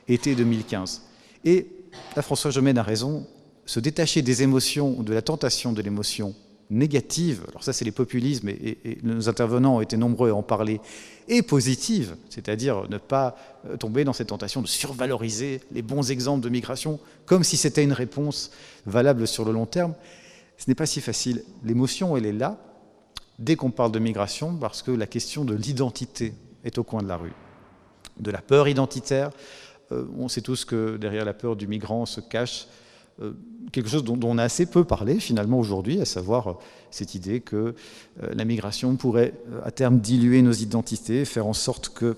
été 0.08 0.36
2015. 0.36 1.04
Et 1.44 1.68
là, 2.16 2.22
François 2.22 2.52
Jomène 2.52 2.78
a 2.78 2.84
raison, 2.84 3.28
se 3.66 3.80
détacher 3.80 4.22
des 4.22 4.44
émotions, 4.44 5.04
de 5.04 5.14
la 5.14 5.22
tentation 5.22 5.74
de 5.74 5.82
l'émotion 5.82 6.36
négative, 6.70 7.44
alors 7.50 7.64
ça 7.64 7.74
c'est 7.74 7.86
les 7.86 7.92
populismes, 7.92 8.50
et, 8.50 8.98
nos 9.04 9.30
intervenants 9.30 9.78
ont 9.78 9.82
été 9.82 9.98
nombreux 9.98 10.32
à 10.32 10.36
en 10.36 10.44
parler, 10.44 10.80
et 11.28 11.42
positive, 11.42 12.16
c'est-à-dire 12.30 12.90
ne 12.90 12.98
pas 12.98 13.36
euh, 13.70 13.78
tomber 13.78 14.04
dans 14.04 14.14
cette 14.14 14.30
tentation 14.30 14.62
de 14.62 14.68
survaloriser 14.68 15.62
les 15.72 15.82
bons 15.82 16.10
exemples 16.12 16.44
de 16.44 16.50
migration, 16.50 17.00
comme 17.26 17.44
si 17.44 17.58
c'était 17.58 17.84
une 17.84 17.94
réponse 17.94 18.52
valable 18.86 19.28
sur 19.28 19.46
le 19.46 19.52
long 19.52 19.66
terme. 19.66 19.94
Ce 20.58 20.66
n'est 20.68 20.76
pas 20.76 20.86
si 20.86 21.02
facile. 21.02 21.44
L'émotion, 21.64 22.16
elle 22.16 22.26
est 22.26 22.34
là, 22.34 22.58
dès 23.40 23.56
qu'on 23.56 23.72
parle 23.72 23.92
de 23.92 24.00
migration, 24.00 24.56
parce 24.56 24.82
que 24.82 24.92
la 24.92 25.08
question 25.08 25.46
de 25.46 25.56
l'identité 25.56 26.34
est 26.64 26.78
au 26.78 26.84
coin 26.84 27.02
de 27.02 27.08
la 27.08 27.18
rue. 27.18 27.34
De 28.20 28.32
la 28.32 28.42
peur 28.42 28.68
identitaire, 28.68 29.32
euh, 29.92 30.06
on 30.18 30.28
sait 30.28 30.42
tous 30.42 30.66
que 30.66 30.98
derrière 30.98 31.26
la 31.26 31.34
peur 31.34 31.56
du 31.56 31.68
migrant 31.68 32.06
se 32.06 32.22
cache 32.22 32.68
euh, 33.22 33.34
quelque 33.72 33.90
chose 33.90 34.04
dont, 34.04 34.20
on 34.24 34.38
a 34.38 34.44
assez 34.44 34.66
peu 34.66 34.84
parlé 34.84 35.20
finalement 35.20 35.60
aujourd'hui, 35.60 36.02
à 36.02 36.06
savoir 36.06 36.48
euh, 36.48 36.54
cette 36.92 37.16
idée 37.16 37.42
que 37.42 37.76
la 38.22 38.46
migration 38.46 38.96
pourrait 38.96 39.34
à 39.64 39.72
terme 39.72 40.00
diluer 40.00 40.42
nos 40.44 40.52
identités, 40.52 41.26
faire 41.26 41.48
en 41.48 41.54
sorte 41.54 41.90
que 41.90 42.18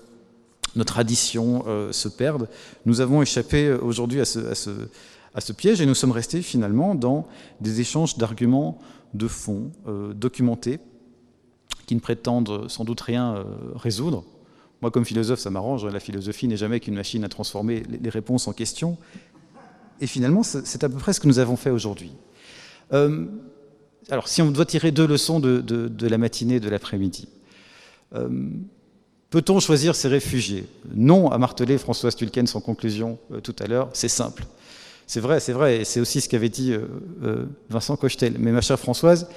nos 0.74 0.84
traditions 0.84 1.64
se 1.90 2.08
perdent. 2.08 2.50
Nous 2.84 3.00
avons 3.00 3.22
échappé 3.22 3.72
aujourd'hui 3.72 4.20
à 4.20 4.26
ce, 4.26 4.40
à 5.34 5.40
ce, 5.40 5.52
piège 5.54 5.80
et 5.80 5.86
nous 5.86 5.94
sommes 5.94 6.10
restés 6.10 6.42
finalement 6.42 6.94
dans 6.94 7.26
des 7.62 7.80
échanges 7.80 8.18
d'arguments 8.18 8.78
de 9.14 9.26
fond 9.28 9.72
documentés 10.14 10.78
qui 11.86 11.94
ne 11.94 12.00
prétendent 12.00 12.68
sans 12.68 12.84
doute 12.84 13.00
rien 13.00 13.42
résoudre 13.74 14.24
moi, 14.82 14.90
comme 14.90 15.04
philosophe, 15.04 15.40
ça 15.40 15.50
m'arrange. 15.50 15.86
La 15.86 16.00
philosophie 16.00 16.48
n'est 16.48 16.56
jamais 16.56 16.80
qu'une 16.80 16.94
machine 16.94 17.24
à 17.24 17.28
transformer 17.28 17.82
les 17.88 18.10
réponses 18.10 18.46
en 18.46 18.52
questions. 18.52 18.98
Et 20.00 20.06
finalement, 20.06 20.42
c'est 20.42 20.84
à 20.84 20.88
peu 20.88 20.96
près 20.96 21.12
ce 21.12 21.20
que 21.20 21.28
nous 21.28 21.38
avons 21.38 21.56
fait 21.56 21.70
aujourd'hui. 21.70 22.12
Euh, 22.92 23.24
alors, 24.10 24.28
si 24.28 24.42
on 24.42 24.50
doit 24.50 24.66
tirer 24.66 24.92
deux 24.92 25.06
leçons 25.06 25.40
de, 25.40 26.06
la 26.06 26.18
matinée, 26.18 26.60
de 26.60 26.68
l'après-midi, 26.68 27.28
euh, 28.14 28.28
peut-on 29.30 29.58
choisir 29.60 29.94
ces 29.94 30.08
réfugiés? 30.08 30.66
Non, 30.94 31.30
a 31.30 31.38
martelé 31.38 31.78
François 31.78 32.10
Stulken 32.10 32.46
en 32.52 32.60
conclusion 32.60 33.18
euh, 33.32 33.40
tout 33.40 33.56
à 33.58 33.66
l'heure, 33.66 33.88
c'est 33.94 34.08
simple. 34.08 34.44
C'est 35.06 35.20
vrai, 35.20 35.40
c'est 35.40 35.52
vrai, 35.52 35.78
et 35.78 35.84
c'est 35.84 36.00
aussi 36.00 36.20
ce 36.20 36.28
qu'avait 36.28 36.48
dit 36.48 36.74
Vincent 37.70 37.96
Cochetel. 37.96 38.34
Mais 38.40 38.50
ma 38.50 38.60
chère 38.60 38.78
Françoise, 38.78 39.28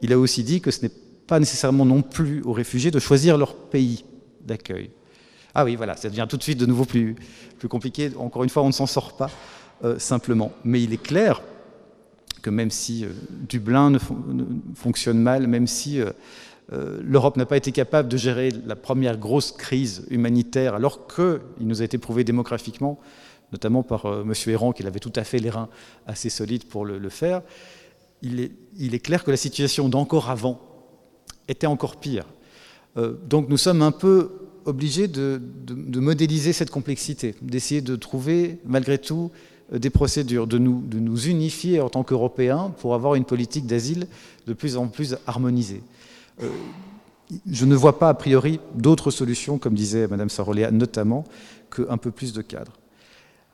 il 0.00 0.12
a 0.12 0.18
aussi 0.18 0.44
dit 0.44 0.60
que 0.60 0.70
ce 0.70 0.82
n'est 0.82 0.92
pas 1.26 1.40
nécessairement 1.40 1.84
non 1.84 2.02
plus 2.02 2.40
aux 2.44 2.52
réfugiés 2.52 2.92
de 2.92 3.00
choisir 3.00 3.36
leur 3.36 3.56
pays 3.56 4.04
d'accueil. 4.40 4.90
Ah 5.54 5.64
oui, 5.64 5.76
voilà, 5.76 5.96
ça 5.96 6.08
devient 6.08 6.26
tout 6.28 6.36
de 6.36 6.42
suite 6.42 6.58
de 6.58 6.66
nouveau 6.66 6.84
plus, 6.84 7.16
compliqué. 7.68 8.10
Encore 8.18 8.44
une 8.44 8.50
fois, 8.50 8.62
on 8.62 8.68
ne 8.68 8.72
s'en 8.72 8.86
sort 8.86 9.16
pas 9.16 9.30
euh, 9.84 9.98
simplement. 9.98 10.52
Mais 10.64 10.82
il 10.82 10.92
est 10.92 11.02
clair 11.02 11.42
que 12.42 12.50
même 12.50 12.70
si 12.70 13.04
Dublin 13.30 13.90
ne, 13.90 13.98
fonctionne 14.74 15.18
mal, 15.18 15.48
même 15.48 15.66
si 15.66 16.00
l'Europe 16.70 17.36
n'a 17.36 17.46
pas 17.46 17.56
été 17.56 17.72
capable 17.72 18.08
de 18.08 18.16
gérer 18.16 18.50
la 18.64 18.76
première 18.76 19.16
grosse 19.16 19.50
crise 19.50 20.06
humanitaire, 20.08 20.74
alors 20.74 21.08
qu'il 21.08 21.40
nous 21.66 21.82
a 21.82 21.84
été 21.84 21.98
prouvé 21.98 22.22
démographiquement, 22.22 23.00
notamment 23.52 23.82
par 23.82 24.06
M. 24.06 24.32
Héran, 24.46 24.72
qu'il 24.72 24.86
avait 24.86 25.00
tout 25.00 25.12
à 25.16 25.24
fait 25.24 25.38
les 25.38 25.50
reins 25.50 25.68
assez 26.06 26.30
solides 26.30 26.66
pour 26.66 26.84
le, 26.84 27.08
faire, 27.08 27.42
il 28.22 28.40
est, 28.40 28.98
clair 28.98 29.24
que 29.24 29.30
la 29.30 29.36
situation 29.36 29.88
d'encore 29.88 30.30
avant 30.30 30.60
était 31.48 31.66
encore 31.66 31.96
pire. 31.96 32.24
Donc 32.96 33.48
nous 33.48 33.56
sommes 33.56 33.82
un 33.82 33.92
peu 33.92 34.30
obligé 34.68 35.08
de, 35.08 35.40
modéliser 35.98 36.52
cette 36.52 36.70
complexité, 36.70 37.34
d'essayer 37.40 37.80
de 37.80 37.96
trouver 37.96 38.58
malgré 38.66 38.98
tout 38.98 39.30
euh, 39.72 39.78
des 39.78 39.90
procédures, 39.90 40.46
de 40.46 40.58
nous, 40.58 40.82
de 40.82 40.98
nous 40.98 41.26
unifier 41.26 41.80
en 41.80 41.88
tant 41.88 42.04
qu'Européens 42.04 42.74
pour 42.78 42.94
avoir 42.94 43.14
une 43.14 43.24
politique 43.24 43.66
d'asile 43.66 44.06
de 44.46 44.52
plus 44.52 44.76
en 44.76 44.88
plus 44.88 45.16
harmonisée. 45.26 45.82
Euh, 46.42 46.48
je 47.50 47.64
ne 47.64 47.74
vois 47.74 47.98
pas 47.98 48.10
a 48.10 48.14
priori 48.14 48.60
d'autres 48.74 49.10
solutions, 49.10 49.58
comme 49.58 49.74
disait 49.74 50.06
Mme 50.06 50.28
Saroléa 50.28 50.70
notamment, 50.70 51.24
qu'un 51.74 51.96
peu 51.96 52.10
plus 52.10 52.32
de 52.32 52.42
cadre. 52.42 52.72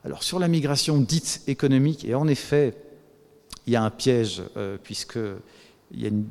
Alors 0.05 0.23
sur 0.23 0.39
la 0.39 0.49
migration 0.49 0.99
dite 0.99 1.43
économique, 1.47 2.05
et 2.05 2.15
en 2.15 2.29
effet, 2.29 2.75
il 3.67 3.73
y 3.73 3.77
a 3.77 3.83
un 3.83 3.91
piège, 3.91 4.43
euh, 4.57 4.77
puisque 4.83 5.19
il 5.93 6.25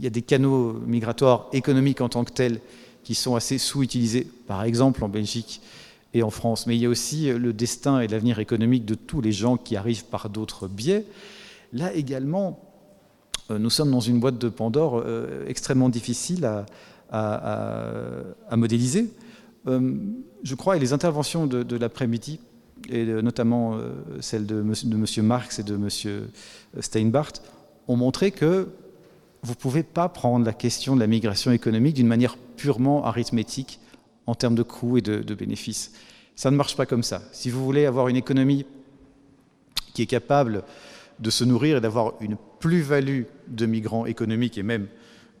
y, 0.00 0.06
a 0.06 0.10
des 0.10 0.22
canaux 0.22 0.72
migratoires 0.86 1.48
économiques 1.52 2.00
en 2.00 2.08
tant 2.08 2.24
que 2.24 2.32
tels 2.32 2.60
qui 3.04 3.14
sont 3.14 3.36
assez 3.36 3.58
sous-utilisés, 3.58 4.26
par 4.46 4.64
exemple 4.64 5.04
en 5.04 5.08
Belgique 5.08 5.60
et 6.14 6.22
en 6.22 6.30
France. 6.30 6.66
Mais 6.66 6.76
il 6.76 6.80
y 6.80 6.86
a 6.86 6.88
aussi 6.88 7.30
le 7.32 7.52
destin 7.52 8.00
et 8.00 8.08
l'avenir 8.08 8.38
économique 8.38 8.84
de 8.84 8.94
tous 8.94 9.20
les 9.20 9.32
gens 9.32 9.56
qui 9.56 9.76
arrivent 9.76 10.06
par 10.06 10.30
d'autres 10.30 10.66
biais. 10.66 11.04
Là 11.72 11.92
également, 11.94 12.58
euh, 13.50 13.58
nous 13.58 13.70
sommes 13.70 13.90
dans 13.90 14.00
une 14.00 14.20
boîte 14.20 14.38
de 14.38 14.48
Pandore 14.48 15.02
euh, 15.04 15.44
extrêmement 15.46 15.88
difficile 15.88 16.48
à, 17.10 18.56
modéliser. 18.56 19.12
Euh, 19.66 19.94
je 20.42 20.54
crois, 20.54 20.76
et 20.76 20.80
les 20.80 20.92
interventions 20.92 21.46
de, 21.46 21.76
l'après-midi, 21.76 22.40
et 22.88 23.04
notamment 23.04 23.78
celles 24.20 24.46
de, 24.46 24.62
de 24.62 24.96
M. 24.96 25.26
Marx 25.26 25.58
et 25.58 25.62
de 25.62 25.74
M. 25.74 25.88
Steinbart, 26.80 27.32
ont 27.90 27.96
montré 27.96 28.30
que 28.30 28.68
vous 29.42 29.52
ne 29.52 29.56
pouvez 29.56 29.82
pas 29.82 30.08
prendre 30.08 30.46
la 30.46 30.52
question 30.52 30.94
de 30.94 31.00
la 31.00 31.06
migration 31.06 31.50
économique 31.50 31.96
d'une 31.96 32.06
manière 32.06 32.36
purement 32.56 33.04
arithmétique 33.04 33.80
en 34.26 34.34
termes 34.34 34.54
de 34.54 34.62
coûts 34.62 34.98
et 34.98 35.00
de, 35.00 35.34
bénéfices. 35.34 35.92
Ça 36.36 36.50
ne 36.50 36.56
marche 36.56 36.76
pas 36.76 36.86
comme 36.86 37.02
ça. 37.02 37.22
Si 37.32 37.50
vous 37.50 37.64
voulez 37.64 37.86
avoir 37.86 38.08
une 38.08 38.16
économie 38.16 38.64
qui 39.92 40.02
est 40.02 40.06
capable 40.06 40.62
de 41.18 41.30
se 41.30 41.42
nourrir 41.42 41.78
et 41.78 41.80
d'avoir 41.80 42.14
une 42.20 42.36
plus-value 42.60 43.22
de 43.48 43.66
migrants 43.66 44.06
économiques 44.06 44.56
et 44.56 44.62
même 44.62 44.86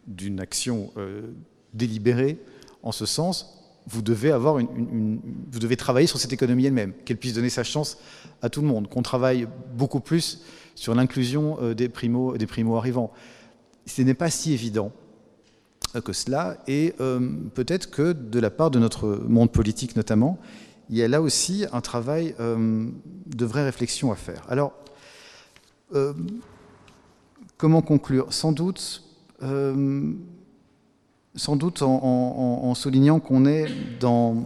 d'une 0.06 0.40
action 0.40 0.90
euh, 0.96 1.30
délibérée 1.72 2.38
en 2.82 2.90
ce 2.90 3.06
sens, 3.06 3.60
vous 3.86 4.02
devez, 4.02 5.76
travailler 5.76 6.06
sur 6.06 6.18
cette 6.18 6.32
économie 6.32 6.66
elle-même, 6.66 6.92
qu'elle 7.04 7.16
puisse 7.16 7.34
donner 7.34 7.50
sa 7.50 7.64
chance 7.64 7.98
à 8.42 8.48
tout 8.48 8.60
le 8.60 8.66
monde, 8.66 8.88
qu'on 8.88 9.02
travaille 9.02 9.46
beaucoup 9.74 10.00
plus 10.00 10.42
sur 10.74 10.94
l'inclusion 10.94 11.58
euh, 11.60 11.74
des 11.74 11.88
primo-arrivants 11.88 13.12
ce 13.90 14.02
n'est 14.02 14.14
pas 14.14 14.30
si 14.30 14.52
évident 14.52 14.92
que 16.04 16.12
cela, 16.12 16.58
et 16.68 16.94
euh, 17.00 17.18
peut-être 17.54 17.90
que 17.90 18.12
de 18.12 18.38
la 18.38 18.50
part 18.50 18.70
de 18.70 18.78
notre 18.78 19.20
monde 19.26 19.50
politique 19.50 19.96
notamment, 19.96 20.38
il 20.88 20.96
y 20.96 21.02
a 21.02 21.08
là 21.08 21.20
aussi 21.20 21.64
un 21.72 21.80
travail 21.80 22.34
euh, 22.38 22.86
de 23.26 23.44
vraie 23.44 23.64
réflexion 23.64 24.12
à 24.12 24.16
faire. 24.16 24.42
Alors, 24.48 24.72
euh, 25.94 26.12
comment 27.56 27.82
conclure? 27.82 28.32
Sans 28.32 28.52
doute, 28.52 29.02
sans 31.34 31.56
doute 31.56 31.82
en, 31.82 32.74
soulignant 32.74 33.18
qu'on 33.18 33.46
est 33.46 33.66
dans 33.98 34.44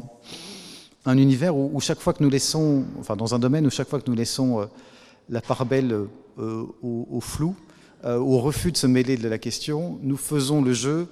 un 1.05 1.19
univers 1.19 1.57
où, 1.57 1.79
chaque 1.81 1.99
fois 2.01 2.13
que 2.15 2.23
nous 2.23 2.31
laissons, 2.31 2.85
enfin 3.01 3.17
dans 3.17 3.35
un 3.35 3.39
domaine 3.39 3.67
où 3.67 3.71
chaque 3.71 3.89
fois 3.89 4.01
que 4.01 4.09
nous 4.09 4.17
laissons 4.17 4.69
la 5.29 5.41
part 5.41 5.67
belle 5.67 6.07
au 6.37 7.21
flou, 7.21 7.55
euh, 8.05 8.19
au 8.19 8.39
refus 8.39 8.71
de 8.71 8.77
se 8.77 8.87
mêler 8.87 9.17
de 9.17 9.29
la 9.29 9.39
question, 9.39 9.99
nous 10.03 10.19
faisons 10.19 10.61
le 10.61 10.75
jeu 10.75 11.09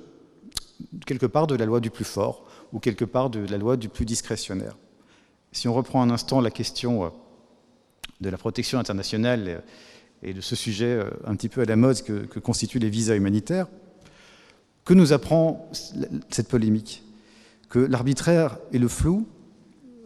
quelque 1.07 1.25
part 1.25 1.47
de 1.47 1.54
la 1.54 1.64
loi 1.64 1.81
du 1.81 1.90
plus 1.90 2.04
fort 2.04 2.45
ou 2.73 2.81
quelque 2.81 3.07
part 3.07 3.31
de 3.31 3.40
la 3.47 3.57
loi 3.57 3.78
du 3.78 3.88
plus 3.88 4.04
discrétionnaire. 4.04 4.76
Si 5.52 5.69
on 5.69 5.75
reprend 5.75 6.02
un 6.02 6.11
instant 6.11 6.40
la 6.42 6.50
question 6.50 7.04
euh, 7.04 7.09
de 8.21 8.28
la 8.28 8.37
protection 8.37 8.78
internationale 8.78 9.45
euh, 9.49 9.59
et 10.23 10.35
de 10.35 10.40
ce 10.40 10.54
sujet 10.54 11.00
un 11.25 11.35
petit 11.35 11.49
peu 11.49 11.62
à 11.62 11.64
la 11.64 11.75
mode 11.75 12.00
que 12.02 12.38
constituent 12.38 12.78
les 12.78 12.90
visas 12.90 13.16
humanitaires, 13.16 13.66
que 14.85 14.95
nous 14.95 15.12
apprend 15.12 15.69
cette 16.31 16.47
polémique? 16.47 17.02
Que 17.69 17.81
l'arbitraire 17.81 18.59
et 18.73 18.78
le 18.78 18.87
flou 18.87 19.26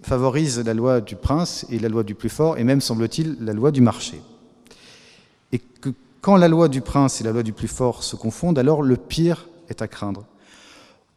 favorisent 0.06 0.60
la 0.60 0.72
loi 0.72 1.00
du 1.00 1.16
prince 1.16 1.66
et 1.68 1.80
la 1.80 1.88
loi 1.88 2.04
du 2.04 2.14
plus 2.14 2.28
fort, 2.28 2.58
et 2.58 2.64
même, 2.64 2.80
semble-t-il, 2.80 3.36
la 3.40 3.52
loi 3.52 3.72
du 3.72 3.80
marché. 3.80 4.20
Et 5.50 5.58
que 5.58 5.90
quand 6.20 6.36
la 6.36 6.46
loi 6.46 6.68
du 6.68 6.80
prince 6.80 7.20
et 7.20 7.24
la 7.24 7.32
loi 7.32 7.42
du 7.42 7.52
plus 7.52 7.68
fort 7.68 8.04
se 8.04 8.14
confondent, 8.14 8.58
alors 8.58 8.82
le 8.82 8.96
pire 8.96 9.48
est 9.68 9.82
à 9.82 9.88
craindre. 9.88 10.24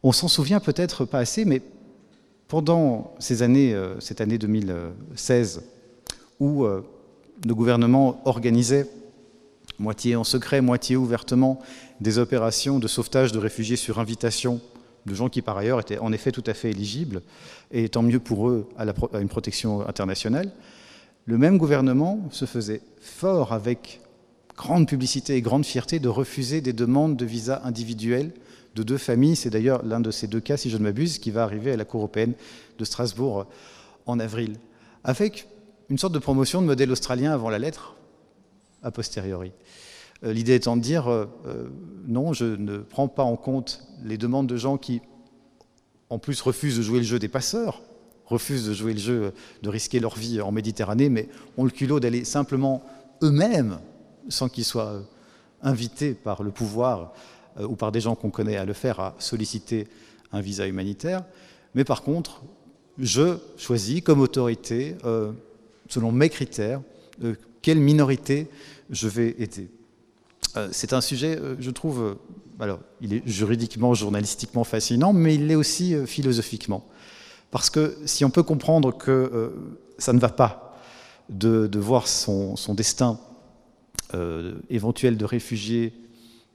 On 0.02 0.12
s'en 0.12 0.28
souvient 0.28 0.60
peut-être 0.60 1.06
pas 1.06 1.20
assez, 1.20 1.46
mais 1.46 1.62
pendant 2.48 3.14
ces 3.20 3.44
années, 3.44 3.76
euh, 3.76 4.00
cette 4.00 4.22
année 4.22 4.40
2016, 4.40 5.62
où 6.40 6.66
euh, 6.66 6.82
nos 7.46 7.54
gouvernements 7.54 8.22
organisaient, 8.26 8.88
moitié 9.78 10.16
en 10.16 10.24
secret, 10.24 10.62
moitié 10.62 10.96
ouvertement, 10.96 11.60
des 12.02 12.18
opérations 12.18 12.80
de 12.80 12.88
sauvetage 12.88 13.32
de 13.34 13.38
réfugiés 13.38 13.78
sur 13.78 14.00
invitation 14.00 14.60
de 15.10 15.16
gens 15.16 15.28
qui 15.28 15.42
par 15.42 15.58
ailleurs 15.58 15.80
étaient 15.80 15.98
en 15.98 16.14
effet 16.14 16.32
tout 16.32 16.44
à 16.46 16.54
fait 16.54 16.70
éligibles, 16.70 17.22
et 17.72 17.90
tant 17.90 18.02
mieux 18.02 18.20
pour 18.20 18.50
eux 18.50 18.70
à, 18.78 18.86
une 19.20 19.28
protection 19.28 19.88
internationale, 19.88 20.52
le 21.26 21.38
même 21.38 21.58
gouvernement 21.58 22.20
se 22.32 22.46
faisait 22.46 22.82
fort 23.02 23.52
avec 23.52 24.02
grande 24.56 24.88
publicité 24.88 25.36
et 25.36 25.42
grande 25.42 25.66
fierté 25.66 26.00
de 26.00 26.10
refuser 26.10 26.62
des 26.62 26.74
demandes 26.74 27.18
de 27.18 27.26
visa 27.26 27.62
individuels 27.66 28.32
de 28.76 28.84
deux 28.84 28.98
familles. 28.98 29.36
C'est 29.36 29.50
d'ailleurs 29.50 29.84
l'un 29.86 30.00
de 30.00 30.12
ces 30.12 30.28
deux 30.28 30.40
cas, 30.40 30.58
si 30.58 30.70
je 30.70 30.78
ne 30.78 30.84
m'abuse, 30.84 31.20
qui 31.20 31.32
va 31.32 31.44
arriver 31.44 31.72
à 31.72 31.78
la 31.78 31.86
Cour 31.86 32.02
européenne 32.02 32.34
de 32.78 32.86
Strasbourg 32.86 33.46
en 34.06 34.20
avril. 34.20 34.58
Avec 35.04 35.48
une 35.90 35.98
sorte 35.98 36.14
de 36.14 36.20
promotion 36.20 36.62
de 36.62 36.68
modèle 36.68 36.92
australien 36.92 37.32
avant 37.32 37.50
la 37.50 37.60
lettre, 37.60 37.96
a 38.84 38.92
posteriori. 38.92 39.52
Euh, 40.24 40.34
l'idée 40.34 40.56
étant 40.56 40.76
de 40.76 40.82
dire, 40.82 41.08
euh, 41.08 41.26
euh, 41.46 41.70
non, 42.08 42.34
je 42.34 42.46
ne 42.46 42.80
prends 42.80 43.08
pas 43.08 43.24
en 43.24 43.36
compte 43.36 43.84
les 44.04 44.18
demandes 44.18 44.48
de 44.48 44.58
gens 44.58 44.78
qui, 44.78 45.02
en 46.10 46.20
plus, 46.20 46.42
refusent 46.42 46.78
de 46.78 46.82
jouer 46.82 47.00
le 47.00 47.06
jeu 47.06 47.20
des 47.20 47.28
passeurs, 47.28 47.82
refusent 48.26 48.66
de 48.66 48.74
jouer 48.74 48.94
le 48.94 49.00
jeu, 49.00 49.34
de 49.64 49.70
risquer 49.70 50.00
leur 50.00 50.16
vie 50.16 50.42
en 50.42 50.52
Méditerranée, 50.52 51.10
mais 51.10 51.30
ont 51.58 51.64
le 51.64 51.72
culot 51.72 52.00
d'aller 52.00 52.24
simplement 52.24 52.84
eux-mêmes 53.22 53.80
sans 54.28 54.50
qu'ils 54.50 54.66
soient 54.66 55.02
invités 55.62 56.14
par 56.14 56.44
le 56.44 56.52
pouvoir 56.52 57.14
ou 57.60 57.76
par 57.76 57.92
des 57.92 58.00
gens 58.00 58.16
qu'on 58.16 58.30
connaît 58.30 58.56
à 58.58 58.66
le 58.66 58.74
faire, 58.74 59.00
à 59.00 59.16
solliciter 59.18 59.88
un 60.32 60.40
visa 60.40 60.68
humanitaire. 60.68 61.24
Mais 61.74 61.84
par 61.84 62.04
contre, 62.04 62.44
je 63.00 63.38
choisis 63.58 64.02
comme 64.02 64.22
autorité, 64.22 64.96
selon 65.90 66.12
mes 66.12 66.30
critères, 66.30 66.82
quelle 67.62 67.80
minorité 67.80 68.48
je 68.90 69.08
vais 69.08 69.36
aider. 69.40 69.70
C'est 70.72 70.94
un 70.94 71.02
sujet, 71.02 71.40
je 71.60 71.70
trouve, 71.72 72.18
alors 72.60 72.80
il 73.02 73.14
est 73.14 73.22
juridiquement, 73.26 73.94
journalistiquement 73.94 74.64
fascinant, 74.64 75.14
mais 75.14 75.36
il 75.36 75.48
l'est 75.48 75.56
aussi 75.56 75.96
philosophiquement. 76.06 76.86
Parce 77.52 77.70
que 77.70 77.98
si 78.06 78.26
on 78.26 78.30
peut 78.30 78.44
comprendre 78.44 78.98
que 78.98 79.52
ça 79.98 80.14
ne 80.14 80.20
va 80.20 80.30
pas 80.30 80.70
de, 81.30 81.80
voir 81.80 82.08
son, 82.08 82.56
destin 82.70 83.20
euh, 84.14 84.56
éventuel 84.70 85.18
de 85.18 85.26
réfugiés 85.26 85.94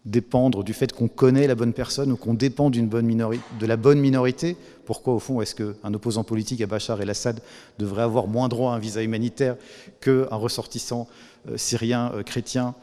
dépendre 0.04 0.64
du 0.64 0.74
fait 0.74 0.92
qu'on 0.92 1.08
connaît 1.08 1.46
la 1.46 1.54
bonne 1.54 1.72
personne 1.72 2.12
ou 2.12 2.16
qu'on 2.16 2.34
dépend 2.34 2.68
de 2.68 3.66
la 3.66 3.76
bonne 3.76 4.00
minorité. 4.00 4.54
Pourquoi, 4.84 5.14
au 5.14 5.18
fond, 5.18 5.40
est-ce 5.40 5.54
qu'un 5.54 5.94
opposant 5.94 6.24
politique 6.24 6.60
à 6.60 6.66
Bachar 6.66 7.00
el-Assad 7.00 7.40
devrait 7.78 8.02
avoir 8.02 8.26
moins 8.26 8.48
droit 8.48 8.72
à 8.72 8.76
un 8.76 8.78
visa 8.78 9.02
humanitaire 9.02 9.56
qu'un 10.02 10.26
ressortissant 10.26 11.08
euh, 11.48 11.56
syrien 11.56 12.12
euh, 12.14 12.22
chrétien 12.22 12.74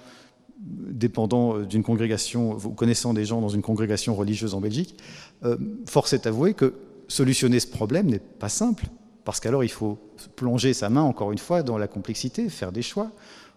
dépendant 0.62 1.60
d'une 1.60 1.84
congrégation, 1.84 2.54
ou 2.54 2.70
connaissant 2.70 3.14
des 3.14 3.26
gens 3.26 3.42
dans 3.42 3.50
une 3.50 3.64
congrégation 3.64 4.16
religieuse 4.16 4.54
en 4.54 4.62
Belgique 4.62 4.96
Force 5.88 6.14
est 6.14 6.28
avouer 6.28 6.54
que 6.54 6.76
solutionner 7.08 7.60
ce 7.60 7.66
problème 7.66 8.06
n'est 8.08 8.20
pas 8.20 8.50
simple, 8.50 8.86
parce 9.26 9.40
qu'alors 9.40 9.64
il 9.64 9.72
faut 9.72 9.98
plonger 10.36 10.74
sa 10.74 10.90
main, 10.90 11.02
encore 11.02 11.32
une 11.32 11.40
fois, 11.40 11.64
dans 11.64 11.80
la 11.80 11.88
complexité, 11.88 12.48
faire 12.50 12.72
des 12.72 12.84
choix 12.84 13.12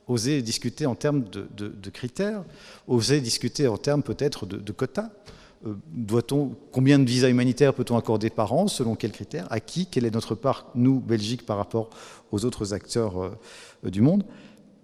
oser 0.09 0.43
discuter 0.43 0.87
en 0.87 0.95
termes 0.95 1.25
de, 1.25 1.91
critères, 1.91 2.45
oser 2.87 3.21
discuter 3.21 3.69
en 3.69 3.77
termes 3.77 4.03
peut-être 4.03 4.47
de, 4.47 4.73
quotas. 4.73 5.11
Euh, 5.67 5.75
doit-on, 5.93 6.55
combien 6.73 6.99
de 6.99 7.09
visas 7.09 7.31
humanitaires 7.31 7.73
peut-on 7.73 7.97
accorder 7.97 8.31
par 8.31 8.53
an 8.53 8.69
Selon 8.69 8.97
quels 8.97 9.13
critères 9.13 9.47
À 9.51 9.61
qui 9.61 9.87
Quelle 9.87 10.05
est 10.05 10.11
notre 10.11 10.35
part, 10.35 10.67
nous, 10.75 11.01
Belgique, 11.01 11.47
par 11.47 11.57
rapport 11.57 11.91
aux 12.33 12.45
autres 12.45 12.75
acteurs 12.75 13.23
euh, 13.23 13.91
du 13.91 14.03
monde? 14.03 14.25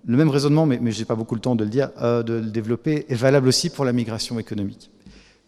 Le 0.07 0.16
même 0.16 0.30
raisonnement, 0.30 0.66
mais, 0.66 0.78
je 0.90 0.99
n'ai 0.99 1.04
pas 1.04 1.14
beaucoup 1.14 1.35
le 1.35 1.40
temps 1.40 1.57
de 1.57 1.64
le 1.64 1.71
dire, 1.71 1.90
de 2.00 2.33
le 2.33 2.50
développer, 2.50 3.07
est 3.09 3.14
valable 3.14 3.49
aussi 3.49 3.71
pour 3.71 3.85
la 3.85 3.92
migration 3.92 4.38
économique. 4.38 4.90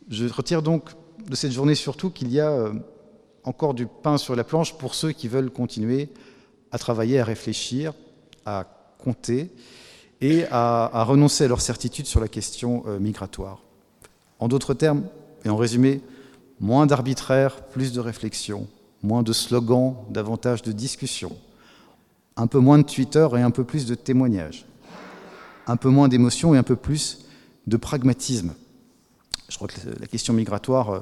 Je 0.08 0.26
retire 0.26 0.62
donc 0.62 0.90
de 1.28 1.34
cette 1.34 1.52
journée 1.52 1.74
surtout 1.74 2.10
qu'il 2.10 2.30
y 2.32 2.40
a 2.40 2.70
encore 3.44 3.74
du 3.74 3.86
pain 3.86 4.18
sur 4.18 4.36
la 4.36 4.44
planche 4.44 4.74
pour 4.74 4.94
ceux 4.94 5.12
qui 5.12 5.28
veulent 5.28 5.50
continuer 5.50 6.08
à 6.70 6.78
travailler, 6.78 7.20
à 7.20 7.24
réfléchir, 7.24 7.92
à 8.44 8.66
compter 8.98 9.50
et 10.20 10.44
à, 10.50 11.04
renoncer 11.04 11.44
à 11.44 11.48
leur 11.48 11.60
certitude 11.60 12.06
sur 12.06 12.20
la 12.20 12.28
question 12.28 12.84
euh, 12.86 12.98
migratoire. 12.98 13.60
En 14.38 14.48
d'autres 14.48 14.74
termes, 14.74 15.04
et 15.44 15.48
en 15.48 15.56
résumé, 15.56 16.00
moins 16.60 16.86
d'arbitraire, 16.86 17.56
plus 17.66 17.92
de 17.92 18.00
réflexion, 18.00 18.68
moins 19.02 19.24
de 19.24 19.32
slogans, 19.32 19.96
davantage 20.10 20.62
de 20.62 20.70
discussions, 20.70 21.36
un 22.36 22.46
peu 22.46 22.58
moins 22.58 22.78
de 22.78 22.84
Twitter 22.84 23.26
et 23.36 23.40
un 23.40 23.50
peu 23.50 23.64
plus 23.64 23.86
de 23.86 23.94
témoignages, 23.94 24.66
un 25.66 25.76
peu 25.76 25.88
moins 25.88 26.08
d'émotion 26.08 26.54
et 26.54 26.58
un 26.58 26.62
peu 26.62 26.76
plus 26.76 27.26
de 27.66 27.76
pragmatisme. 27.76 28.54
Je 29.48 29.56
crois 29.56 29.68
que 29.68 29.74
la 30.00 30.06
question 30.06 30.32
migratoire 30.32 30.90
euh, 30.90 31.00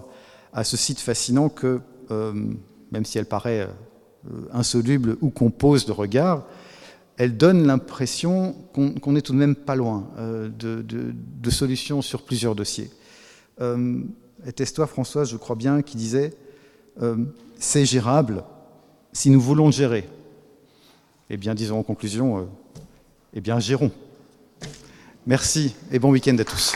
a 0.52 0.64
ce 0.64 0.76
site 0.76 1.00
fascinant 1.00 1.48
que, 1.48 1.80
euh, 2.10 2.32
même 2.90 3.04
si 3.04 3.18
elle 3.18 3.26
paraît 3.26 3.68
insoluble 4.52 5.16
ou 5.22 5.30
compose 5.30 5.86
de 5.86 5.92
regards, 5.92 6.44
elle 7.20 7.36
donne 7.36 7.66
l'impression 7.66 8.54
qu'on 8.72 9.12
n'est 9.12 9.20
tout 9.20 9.34
de 9.34 9.38
même 9.38 9.54
pas 9.54 9.76
loin 9.76 10.08
euh, 10.16 10.48
de, 10.48 11.50
solutions 11.50 12.00
sur 12.00 12.22
plusieurs 12.22 12.54
dossiers. 12.54 12.90
Euh, 13.60 14.00
Était-ce 14.46 14.72
toi, 14.72 14.86
Françoise, 14.86 15.28
je 15.28 15.36
crois 15.36 15.54
bien, 15.54 15.82
qui 15.82 15.98
disait 15.98 16.32
euh, 17.02 17.16
c'est 17.58 17.84
gérable 17.84 18.42
si 19.12 19.28
nous 19.28 19.40
voulons 19.40 19.66
le 19.66 19.72
gérer. 19.72 20.08
Eh 21.32 21.36
bien, 21.36 21.54
disons 21.54 21.78
en 21.78 21.82
conclusion, 21.84 22.48
eh 23.34 23.40
bien, 23.40 23.60
gérons. 23.60 23.92
Merci 25.26 25.76
et 25.92 26.00
bon 26.00 26.10
week-end 26.10 26.36
à 26.38 26.44
tous. 26.44 26.74